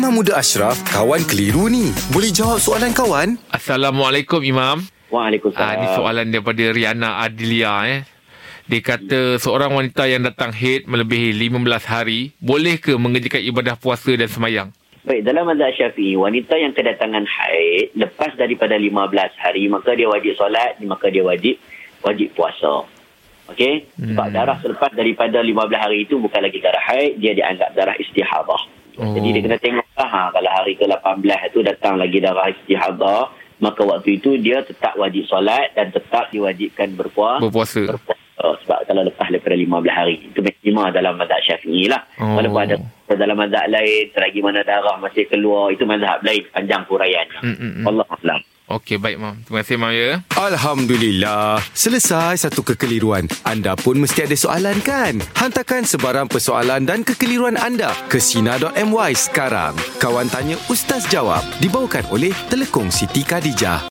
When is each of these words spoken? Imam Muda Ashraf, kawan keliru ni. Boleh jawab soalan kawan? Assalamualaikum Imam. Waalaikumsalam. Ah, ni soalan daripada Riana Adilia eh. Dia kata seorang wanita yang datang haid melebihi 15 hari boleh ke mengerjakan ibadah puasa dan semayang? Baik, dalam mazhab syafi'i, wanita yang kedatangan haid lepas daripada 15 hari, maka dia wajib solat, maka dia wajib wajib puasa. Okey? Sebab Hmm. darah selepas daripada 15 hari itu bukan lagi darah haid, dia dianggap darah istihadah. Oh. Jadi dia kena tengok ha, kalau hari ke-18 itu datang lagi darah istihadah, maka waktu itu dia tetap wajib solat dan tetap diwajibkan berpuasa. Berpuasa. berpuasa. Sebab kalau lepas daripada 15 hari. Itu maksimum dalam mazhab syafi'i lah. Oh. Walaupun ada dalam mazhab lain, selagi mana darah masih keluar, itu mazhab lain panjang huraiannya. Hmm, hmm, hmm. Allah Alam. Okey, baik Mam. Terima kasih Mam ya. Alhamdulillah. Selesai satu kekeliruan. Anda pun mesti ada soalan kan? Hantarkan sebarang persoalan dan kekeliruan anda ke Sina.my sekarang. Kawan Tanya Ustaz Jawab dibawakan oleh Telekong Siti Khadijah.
Imam 0.00 0.16
Muda 0.16 0.40
Ashraf, 0.40 0.80
kawan 0.88 1.20
keliru 1.28 1.68
ni. 1.68 1.92
Boleh 2.08 2.32
jawab 2.32 2.56
soalan 2.56 2.88
kawan? 2.96 3.36
Assalamualaikum 3.52 4.40
Imam. 4.40 4.80
Waalaikumsalam. 5.12 5.60
Ah, 5.60 5.76
ni 5.76 5.86
soalan 5.92 6.32
daripada 6.32 6.72
Riana 6.72 7.20
Adilia 7.20 7.84
eh. 7.84 8.00
Dia 8.64 8.80
kata 8.80 9.36
seorang 9.36 9.76
wanita 9.76 10.08
yang 10.08 10.24
datang 10.24 10.56
haid 10.56 10.88
melebihi 10.88 11.36
15 11.36 11.84
hari 11.84 12.32
boleh 12.40 12.80
ke 12.80 12.96
mengerjakan 12.96 13.44
ibadah 13.44 13.76
puasa 13.76 14.16
dan 14.16 14.24
semayang? 14.24 14.72
Baik, 15.04 15.20
dalam 15.20 15.44
mazhab 15.44 15.68
syafi'i, 15.76 16.16
wanita 16.16 16.56
yang 16.56 16.72
kedatangan 16.72 17.28
haid 17.28 17.92
lepas 17.92 18.32
daripada 18.40 18.80
15 18.80 19.36
hari, 19.36 19.68
maka 19.68 19.92
dia 19.92 20.08
wajib 20.08 20.32
solat, 20.32 20.80
maka 20.80 21.12
dia 21.12 21.28
wajib 21.28 21.60
wajib 22.00 22.32
puasa. 22.32 22.88
Okey? 23.52 23.84
Sebab 24.00 24.32
Hmm. 24.32 24.32
darah 24.32 24.56
selepas 24.64 24.96
daripada 24.96 25.44
15 25.44 25.76
hari 25.76 26.08
itu 26.08 26.16
bukan 26.16 26.40
lagi 26.40 26.56
darah 26.56 26.88
haid, 26.88 27.20
dia 27.20 27.36
dianggap 27.36 27.76
darah 27.76 28.00
istihadah. 28.00 28.80
Oh. 29.00 29.16
Jadi 29.16 29.32
dia 29.32 29.42
kena 29.48 29.56
tengok 29.56 29.86
ha, 30.10 30.34
kalau 30.34 30.50
hari 30.50 30.74
ke-18 30.74 31.54
itu 31.54 31.58
datang 31.62 31.94
lagi 31.94 32.18
darah 32.18 32.50
istihadah, 32.50 33.30
maka 33.62 33.82
waktu 33.86 34.18
itu 34.18 34.34
dia 34.40 34.64
tetap 34.66 34.98
wajib 34.98 35.28
solat 35.30 35.70
dan 35.78 35.94
tetap 35.94 36.28
diwajibkan 36.34 36.98
berpuasa. 36.98 37.46
Berpuasa. 37.46 37.80
berpuasa. 37.86 38.18
Sebab 38.40 38.88
kalau 38.88 39.04
lepas 39.04 39.28
daripada 39.28 39.52
15 39.52 39.92
hari. 39.92 40.16
Itu 40.32 40.40
maksimum 40.40 40.88
dalam 40.96 41.20
mazhab 41.20 41.40
syafi'i 41.44 41.92
lah. 41.92 42.00
Oh. 42.16 42.40
Walaupun 42.40 42.60
ada 42.64 42.76
dalam 43.12 43.36
mazhab 43.36 43.68
lain, 43.68 44.08
selagi 44.16 44.40
mana 44.40 44.64
darah 44.64 44.96
masih 44.96 45.28
keluar, 45.28 45.68
itu 45.68 45.84
mazhab 45.84 46.24
lain 46.24 46.40
panjang 46.48 46.82
huraiannya. 46.88 47.40
Hmm, 47.44 47.56
hmm, 47.56 47.72
hmm. 47.80 47.86
Allah 47.86 48.06
Alam. 48.08 48.40
Okey, 48.70 49.02
baik 49.02 49.18
Mam. 49.18 49.34
Terima 49.42 49.66
kasih 49.66 49.76
Mam 49.82 49.90
ya. 49.90 50.22
Alhamdulillah. 50.38 51.58
Selesai 51.74 52.46
satu 52.46 52.62
kekeliruan. 52.62 53.26
Anda 53.42 53.74
pun 53.74 53.98
mesti 53.98 54.30
ada 54.30 54.36
soalan 54.38 54.78
kan? 54.86 55.18
Hantarkan 55.34 55.82
sebarang 55.82 56.30
persoalan 56.30 56.86
dan 56.86 57.02
kekeliruan 57.02 57.58
anda 57.58 57.90
ke 58.06 58.22
Sina.my 58.22 59.10
sekarang. 59.18 59.74
Kawan 59.98 60.30
Tanya 60.30 60.54
Ustaz 60.70 61.10
Jawab 61.10 61.42
dibawakan 61.58 62.06
oleh 62.14 62.30
Telekong 62.46 62.94
Siti 62.94 63.26
Khadijah. 63.26 63.82